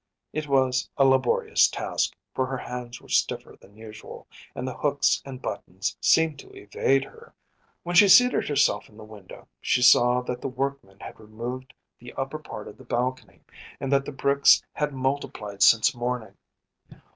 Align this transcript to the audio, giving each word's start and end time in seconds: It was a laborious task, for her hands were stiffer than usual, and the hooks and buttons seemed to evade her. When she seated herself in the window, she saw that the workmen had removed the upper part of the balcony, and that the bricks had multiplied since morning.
It 0.33 0.47
was 0.47 0.89
a 0.97 1.05
laborious 1.05 1.67
task, 1.67 2.15
for 2.33 2.47
her 2.47 2.57
hands 2.57 2.99
were 2.99 3.07
stiffer 3.07 3.55
than 3.61 3.77
usual, 3.77 4.25
and 4.55 4.67
the 4.67 4.73
hooks 4.73 5.21
and 5.23 5.39
buttons 5.43 5.95
seemed 6.01 6.39
to 6.39 6.49
evade 6.57 7.03
her. 7.03 7.35
When 7.83 7.95
she 7.95 8.07
seated 8.09 8.49
herself 8.49 8.89
in 8.89 8.97
the 8.97 9.03
window, 9.03 9.47
she 9.61 9.83
saw 9.83 10.21
that 10.21 10.41
the 10.41 10.47
workmen 10.47 10.99
had 11.01 11.19
removed 11.19 11.75
the 11.99 12.13
upper 12.13 12.39
part 12.39 12.67
of 12.67 12.79
the 12.79 12.83
balcony, 12.83 13.41
and 13.79 13.93
that 13.93 14.05
the 14.05 14.11
bricks 14.11 14.63
had 14.73 14.91
multiplied 14.91 15.61
since 15.61 15.93
morning. 15.93 16.35